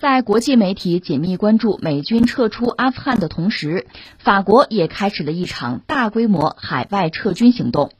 [0.00, 7.92] 在国际媒体紧密关注美军撤出阿富汗的同时，法国也开始了一场大规模海外撤军行动。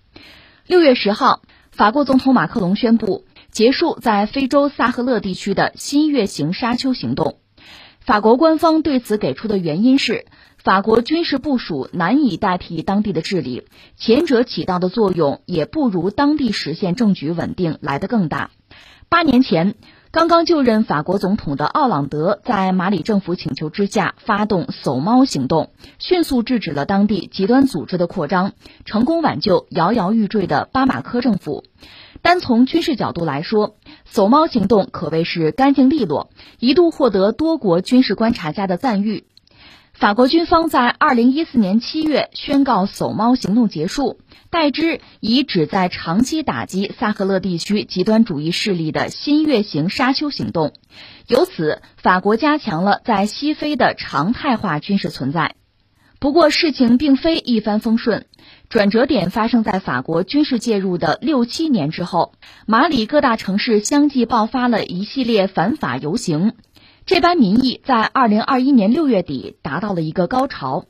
[0.66, 7.36] 六月十号，法国总统马克龙宣布结束在非洲萨赫勒地区的新月形沙丘行动。
[8.00, 10.24] 法国官方对此给出的原因是，
[10.56, 13.64] 法国军事部署难以代替当地的治理，
[13.98, 18.50] 前者起到的作用也不如当地实现政局稳定来得更大。
[19.10, 19.74] 八年前。
[20.12, 25.70] 刚刚就任法国总统的奥朗德在马里政府请求之下发动“搜猫”行动，
[26.00, 28.54] 迅速制止了当地极端组织的扩张，
[28.84, 31.62] 成功挽救摇摇欲坠的巴马科政府。
[32.22, 39.26] 单从军事角度来说，“搜猫”行动可谓是干净利落，一度获得多国军事观察家的赞誉。
[40.00, 50.72] 法国军方在二零一四年七月宣告“搜猫”行动结束，代之以旨在长期打击萨赫勒地区极端主义势力的新月形沙丘行动。
[51.26, 55.54] 由此，法国加强了在西非的常态化军事存在。
[56.18, 58.24] 不过，事情并非一帆风顺，
[58.70, 62.32] 转折点发生在法国军事介入的六七年之后，
[62.66, 66.54] 马里各大城市相继爆发了一系列反法游行。
[67.10, 70.84] 这般民意在二零二一年六月底达到了一个高潮。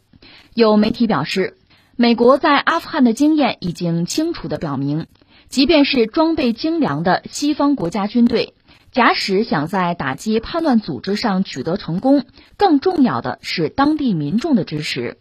[0.53, 1.57] 有媒体表示，
[1.97, 5.07] 美国在阿富汗的经验已经清楚地表明，
[5.49, 8.53] 即便是装备精良的西方国家军队，
[8.93, 12.27] 假使想在打击叛乱组织上取得成功，
[12.59, 15.17] 更重要的是当地民众的支持。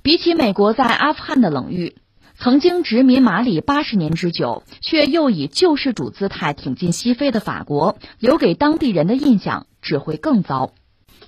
[0.00, 1.96] 比起美国在阿富汗的冷遇，
[2.38, 9.66] 曾经殖民马里八十年之久，却又以救世主姿态挺进西非的法国，留给当地人的印象。
[9.82, 10.72] 只会更糟。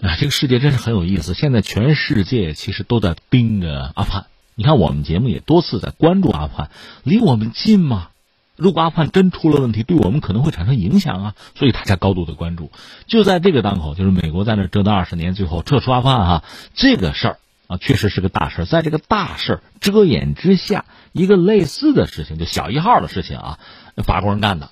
[0.01, 1.35] 啊，这个世界真是很有意思。
[1.35, 4.27] 现在全世界其实都在盯着阿富汗。
[4.55, 6.71] 你看，我们节目也多次在关注阿富汗，
[7.05, 8.09] 离我们近吗？
[8.55, 12.71] 如果阿富汗真出了问题，对我们可能会产生影响啊，所以大家高度的关注。
[13.07, 18.67] 就在这个当口，就是美国在那折腾二十年，最后撤出阿富汗哈，这个事儿啊，确实是个大事。
[18.67, 23.59] 在这个大事遮掩之下，一个类似的事情，就小一号的事情啊，
[24.05, 24.71] 法国人干的，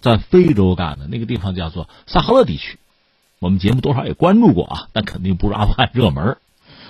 [0.00, 2.78] 在非洲干的那个地方叫做萨赫勒地区。
[3.40, 6.38] 我们节目多少也关注过啊，但肯定不是阿富汗热门。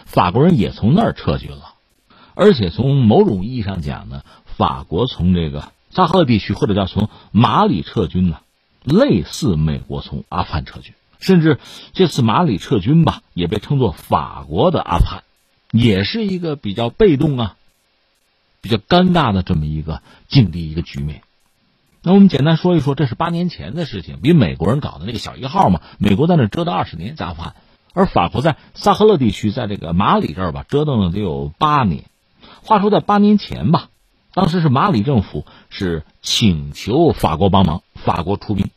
[0.06, 1.75] 法国人也从那儿撤军了，
[2.34, 8.41] 而且从某种意义上讲呢，法国从这个扎赫地区或者叫从马里撤军呢，
[8.84, 10.94] 类似美国从阿富汗撤军。
[11.20, 11.59] 甚至
[11.92, 15.25] 这次马里撤军吧，也被称作法国的阿富汗，
[15.72, 17.56] 也是一个比较被动啊、
[18.60, 21.22] 比较尴尬的这么一个境地一个局面。
[22.03, 25.81] 那我们简单说一说，这是八年前的事情，比美国人搞的那个小一号嘛。
[25.98, 27.56] 美国在那折腾二十年，阿富汗，
[27.92, 32.04] 而法国在萨赫勒地区，在这个马里这儿吧，折腾了得有八年。
[32.62, 33.88] 话说在八年前吧，
[34.32, 38.70] 当时是马里政府是请求法国帮忙，法国出兵，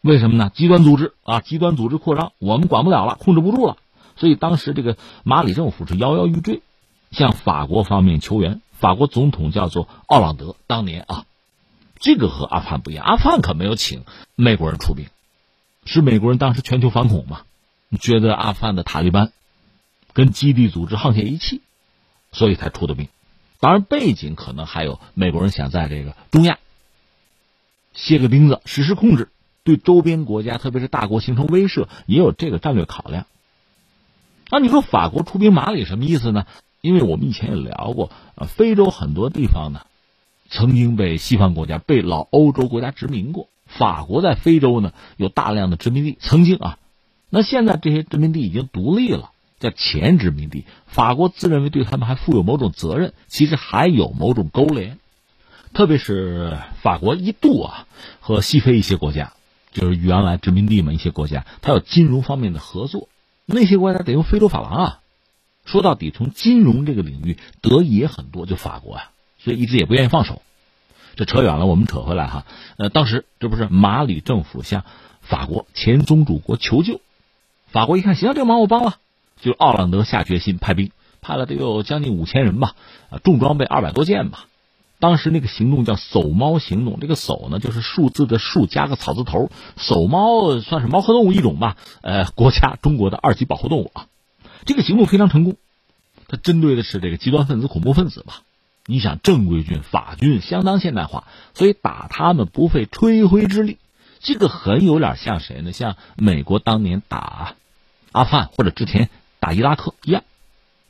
[0.00, 0.50] 为什么呢？
[0.54, 3.76] 极端组织啊，极端组织扩张，我们管不了了，控制不住了，
[4.16, 6.62] 所以当时这个马里政府是摇摇欲坠，
[7.10, 8.60] 向法国方面求援。
[8.72, 11.24] 法国总统叫做奥朗德，当年啊。
[12.00, 14.04] 这个和阿富汗不一样，阿富汗可没有请
[14.34, 15.06] 美国人出兵，
[15.84, 17.42] 是美国人当时全球反恐嘛，
[18.00, 19.32] 觉得阿富汗的塔利班
[20.12, 21.60] 跟基地组织沆瀣一气，
[22.32, 23.08] 所以才出的兵。
[23.60, 26.58] 当然，背景可能还有美国人想在这个中亚
[27.92, 29.30] 歇个钉子，实施控制，
[29.64, 33.26] 对周边国家，特别是大国形成威慑，也有这个战略考量。
[34.50, 36.46] 那你说法国出兵马里什么意思呢？
[36.80, 39.80] 因为我们以前也聊过，呃，非洲很多地方呢。
[40.48, 43.48] 曾经被西方国家、被老欧洲国家殖民过。
[43.66, 46.78] 法国在非洲呢有大量的殖民地，曾经啊，
[47.28, 50.64] 那现在这些殖民地已经独立了，叫前殖民地。
[50.86, 54.98] 法国自认为对他们还负有某种责任，其实还有某种勾连。
[55.74, 57.86] 特别是法国一度啊
[58.20, 59.34] 和西非一些国家，
[59.70, 63.10] 就是原来殖民地嘛一些国家，它有金融方面的合作。
[63.44, 65.00] 那些国家得用非洲法郎啊。
[65.66, 69.10] 说到底，从金融这个领域得益也很多，就法国啊。
[69.38, 70.42] 所以一直也不愿意放手，
[71.16, 72.44] 这扯远了，我们扯回来哈。
[72.76, 74.84] 呃，当时这不是马里政府向
[75.20, 77.00] 法国前宗主国求救，
[77.68, 78.96] 法国一看行，这个忙我帮了，
[79.40, 80.90] 就奥朗德下决心派兵，
[81.20, 82.74] 派了得有将近五千人吧，
[83.10, 84.46] 啊，重装备二百多件吧。
[85.00, 89.48] 当时那个行动叫“搜猫行动”，这个“搜”呢就是数字的“数”加个草字头
[89.78, 94.06] ，“搜猫”算是猫科动物一种吧，呃，国家中国的二级保护动物啊。
[94.64, 95.54] 这个行动非常成功，
[96.26, 98.42] 它针对的是这个极端分子、恐怖分子吧。
[98.90, 103.76] 你想正规军法军相当现代化，所以打他们不费吹灰之力，
[104.18, 105.72] 这个很有点像谁呢？
[105.72, 107.54] 像美国当年打
[108.12, 110.24] 阿富汗或者之前打伊拉克一样，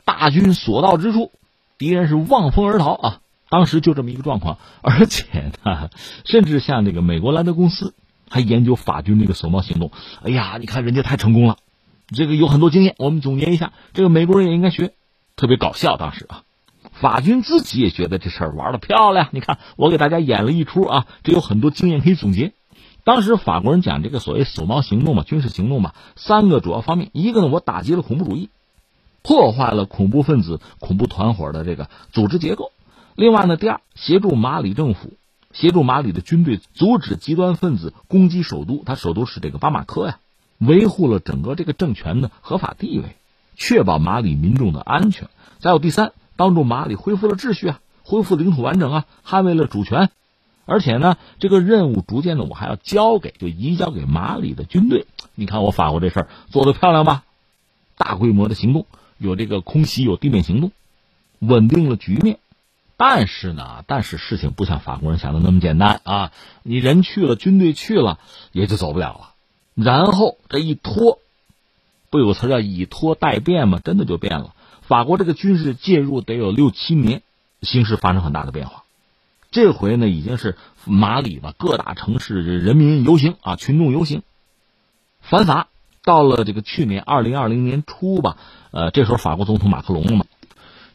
[0.05, 1.33] 大军所到之处，
[1.77, 3.21] 敌人是望风而逃啊！
[3.51, 5.91] 当时就这么一个状况，而且呢，
[6.25, 7.95] 甚至像这个美国兰德公司
[8.31, 9.91] 还研究法军这个守猫行动。
[10.23, 11.57] 哎呀，你看人家太成功了，
[12.07, 14.95] 这个有很多经验，我们总结一下，这个美国人也应该学，
[15.35, 15.97] 特别搞笑。
[15.97, 16.43] 当时啊，
[17.01, 19.29] 法军自己也觉得这事儿玩的漂亮。
[19.33, 22.53] 你看，我给大家演了一出啊，这有很多经验可以总结。
[23.05, 28.51] 当时法国人讲这个所谓守猫行动嘛，军事行动嘛，三个主要方面，一个呢，我打击了恐怖主义，
[29.23, 32.73] 破坏了恐怖分子、恐怖团伙的这个组织结构；
[33.15, 35.13] 另外呢，第二，协助马里政府。
[35.51, 40.19] 协助马里的军队阻止极端分子攻击首都，他首都是这个巴马科呀，
[40.59, 43.17] 维护了整个这个政权的合法地位，
[43.57, 45.29] 确保马里民众的安全。
[45.59, 50.09] 再有第三，帮助马里恢复了秩序啊，恢复领土完整啊，捍卫了主权。
[50.67, 55.07] 而且呢，这个任务逐渐的我还要交给，就移交给马里的军队。
[55.35, 57.25] 你看我法国这事儿做的漂亮吧？
[57.97, 58.87] 大规模的行动，
[59.19, 60.71] 有这个空袭，有地面行动，
[61.41, 62.39] 稳定了局面。
[62.97, 66.33] 但是呢，但是事情不像法国人想的那么简单啊！
[66.63, 68.19] 你人去了，军队去了，
[68.53, 69.31] 也就走不了了。
[69.75, 71.19] 然后这一拖，
[72.11, 73.81] 不有词叫以拖代变吗？
[73.83, 74.55] 真的就变了。
[74.89, 77.21] 法国这个军事介入得有六七年，
[77.61, 78.85] 形势发生很大的变化。
[79.51, 80.57] 这回呢，已经是
[80.87, 84.23] 马里吧，各大城市人民游行啊，群众游行
[85.21, 85.69] 反法。
[86.03, 88.39] 到了这个去年二零二零年初吧，
[88.71, 90.25] 呃，这时候法国总统马克龙了嘛。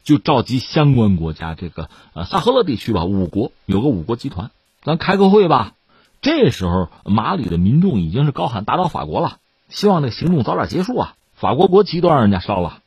[0.03, 4.49] 就召集相关国家，这个呃萨赫勒地区吧，五国有个五国集团，
[4.81, 5.73] 咱开个会吧。
[6.21, 9.37] 这时候马里的民众已经是高喊打倒法国了，
[9.69, 11.13] 希望这行动早点结束啊。
[11.35, 12.79] 法国国旗都让人家烧了，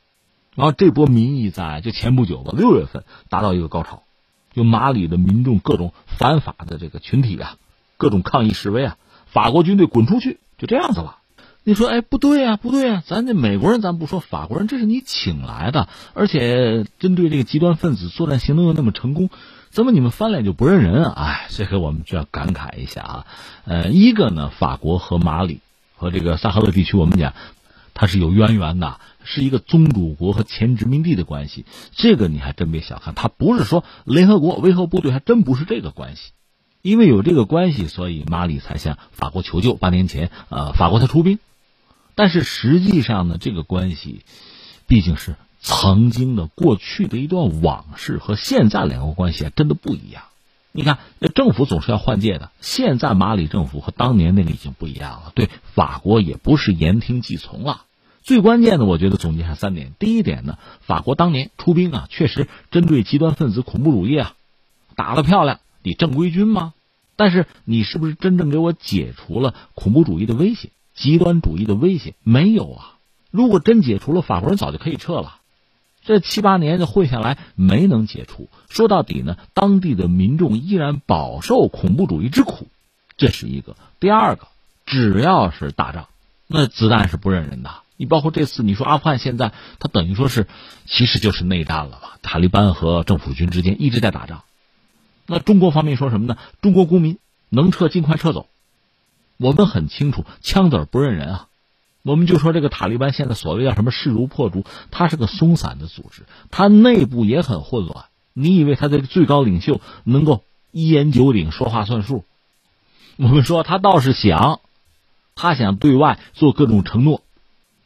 [0.56, 4.02] 然后这波民意在就前不久吧，六月份达到一个高潮，
[4.52, 7.56] 就马里的民众各种反法的这个群体啊，
[7.96, 11.18] 各种抗议示威啊，法国军队滚出去，就这样子了。
[11.62, 19.30] 你说，哎，不对呀，不对呀，咱这美国人咱不说，法国人这是你请来的，而且针对这个极端分子作战行动又那么成功，
[19.70, 21.12] 怎么你们翻脸就不认人啊？
[21.16, 23.26] 哎，这个我们就要感慨一下啊。
[23.64, 25.58] 呃，一个呢，法国和马里
[25.96, 27.34] 和这个萨哈勒地区，我们讲
[27.98, 31.64] 它是有渊源的，是一个宗主国和前殖民地的关系。
[31.92, 36.32] 这个你还真别小看，它不是说联合国维和部队，还真不是这个关系。
[36.82, 39.74] 因为有这个关系，所以马里才向法国求救。
[39.74, 41.38] 八年前，呃，法国才出兵。
[42.14, 44.20] 但是实际上呢，这个关系
[44.86, 50.22] 毕竟是曾经的过去的一段往事，和现在两国关系还真的不一样。
[50.76, 57.84] 你看，那政府总是要换届的，现在马里政府和当年那个已经不一样了，对法国也不是言听计从了。
[58.22, 64.34] 最关键的，我觉得总结下三点：第一点呢，法国当年出兵啊，确实针对极端分子、恐怖主义啊，
[64.96, 65.60] 打得漂亮。
[65.82, 66.74] 你正规军吗？
[67.16, 70.68] 但是你是不是真正给我解除了恐怖主义的威胁？
[70.94, 72.98] 极端主义的威胁没有啊！
[73.30, 75.36] 如果真解除了，法国人早就可以撤了。
[76.06, 82.68] 这七八年的混下来没能解除，说到底呢，当地的民众依然饱受恐怖主义之苦，
[83.16, 83.76] 这是一个。
[83.98, 84.46] 第二个，
[84.86, 86.06] 只要是打仗，
[86.46, 87.70] 那子弹是不认人的。
[87.96, 90.46] 你包括这次，你说阿富汗现在，它等于说是，
[90.86, 92.18] 其实就是内战了吧？
[92.22, 94.44] 塔利班和政府军之间一直在打仗。
[95.26, 96.38] 那中国方面说什么呢？
[96.60, 97.18] 中国公民
[97.48, 98.46] 能撤尽快撤走。
[99.38, 101.48] 我们很清楚，枪子儿不认人啊！
[102.06, 106.22] 我们就说这个塔利班现在所谓叫什么势如破竹，它是个松散的组织，
[106.52, 108.04] 它内部也很混乱。
[108.32, 112.24] 你以为他这个最高领袖能够一言九鼎、说话算数？
[113.16, 114.60] 我们说他倒是想，
[115.34, 117.22] 他想对外做各种承诺，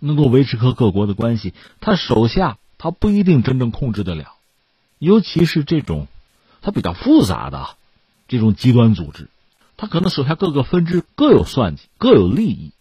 [0.01, 1.55] 能够维持和各国的关系。
[1.81, 4.35] 他手下他不一定真正控制得了，
[4.99, 6.09] 尤其是这种
[6.61, 7.71] 他比较复杂的
[8.29, 9.31] 这种极端组织。
[9.79, 12.73] 他可能手下各个分支各有算计，各有利益。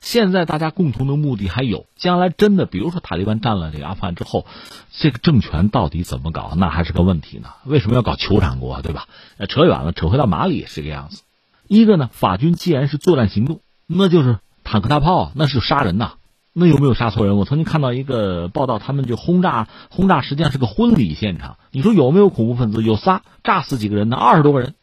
[0.00, 4.46] 现在大家共同的目的还有，将来真的，比如说塔利班占了这个阿富汗之后，
[4.92, 7.48] 这个政权到底怎么搞，那还是个问题呢？
[7.64, 9.08] 为什么要搞酋长国，对吧？
[9.48, 11.22] 扯远了，扯回到马里也是这个样子。
[11.66, 16.12] 一个呢，法军既然是作战行动，那就是坦克大炮，那是杀人呐。
[16.58, 17.36] 那有没有杀错人？
[17.36, 21.58] 我曾经看到一个报道，他们就轰炸，轰炸实际上是个婚礼现场。
[21.70, 22.82] 你说有没有恐怖分子？
[22.82, 24.16] 有仨，炸死几个人呢？
[24.16, 24.74] 二十多个人。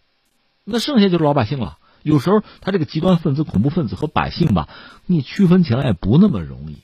[0.65, 1.77] 那剩下就是老百姓了。
[2.03, 4.69] 有时候他这个极端分子、恐怖分子和百姓吧，
[5.05, 6.77] 你区分起来也不那么容易。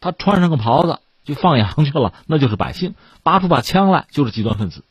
[0.00, 2.92] 他穿上个袍子就放羊去了，那就是百姓；
[3.22, 4.84] 拔出把枪来就是极端分子。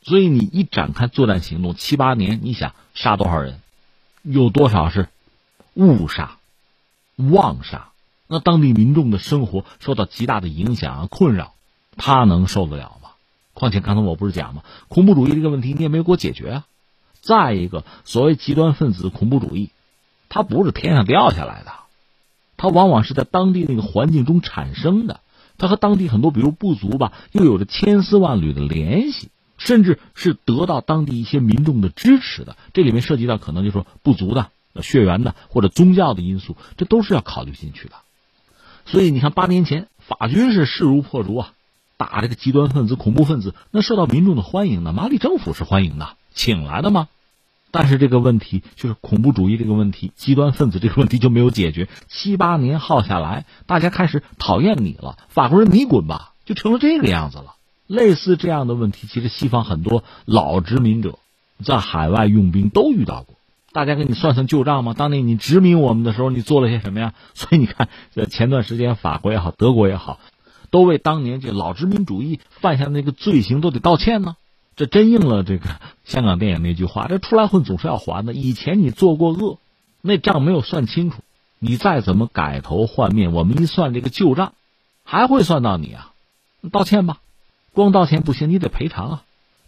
[0.00, 3.60] 所以你一展开作战行动，七八年，你想杀多少人？
[4.22, 5.08] 有多少是
[5.74, 6.38] 误杀、
[7.16, 7.90] 妄杀？
[8.26, 11.54] 那当地民众的生活受到极大的影响啊、困扰，
[11.96, 13.10] 他能受得了吗？
[13.54, 14.62] 况且刚才我不是讲吗？
[14.88, 16.66] 恐怖主义这个问题你也没有给我解决啊。
[17.28, 19.68] 再一个，所谓极端分子、恐怖主义，
[20.30, 21.72] 它不是天上掉下来的，
[22.56, 25.20] 它往往是在当地那个环境中产生的。
[25.58, 32.56] 它和当地很多，比如部族吧，又有着千丝万缕的联系，甚至是得到当地一些民众的支持的。
[32.72, 37.96] 这里面涉及到可能就说部族的血缘的或者宗教的因素，这都是要考虑进去的。
[38.86, 41.52] 所以你看，八年前法军是势如破竹啊，
[41.98, 47.08] 打这个极端分子、恐怖分子，那受到民众的欢迎的，马里政府是欢迎的，请来的吗？
[47.70, 51.88] 但是这个问题就是恐怖主义这个问题、极端分子这个问题就没有解决。
[52.08, 57.54] 七八年耗下来，大家开始讨厌你了，法国人你滚吧，就成了这个样子了。
[57.86, 61.18] 类似这样的问题，其实西方很多老殖民者
[61.64, 63.34] 在海外用兵都遇到过。
[63.70, 64.94] 大家给你算算旧账吗？
[64.94, 67.14] 当年你殖民我们的时候，你做了些什么呀？
[67.34, 70.20] 所以你看，这前段时间法国也好，德国也好，
[70.70, 74.36] 都为当年这老殖民主义犯下的那个罪行都得道歉呢。
[74.78, 75.68] 这真应了这个
[76.04, 78.32] 香港电影那句话：这出来混总是要还的。
[78.32, 79.58] 以前你做过恶，
[80.02, 81.16] 那账没有算清楚，
[81.58, 84.52] 你再怎么改头换面，我们一算这个旧账，
[85.02, 86.12] 还会算到你啊。
[86.70, 87.18] 道歉吧，
[87.72, 89.22] 光道歉不行，你得赔偿啊。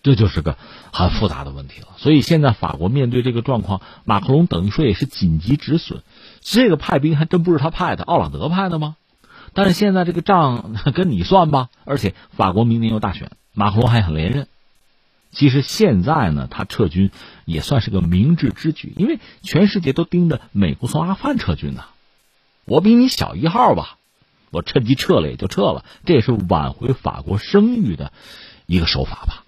[0.04, 0.56] 这就是个
[0.92, 6.02] 很复杂的问题了，所以现在法国面对这个状况，马克龙等于说也是紧急止损。
[6.40, 8.94] 这个派兵还真不是他派的，奥朗德派的吗？
[9.54, 14.46] 但是现在这个账 跟你算吧，而且法国明年有大选，马克龙还想连任。
[15.32, 17.10] 其实现在呢，他撤军
[17.44, 21.84] 也算是个明智之举，因为全世界都盯着美国从阿富汗撤军呢。
[22.64, 23.98] 我比你小一号吧，
[24.50, 28.12] 我趁机撤了也就撤了，这也是挽回法国声誉的
[28.66, 29.44] 一个手法吧。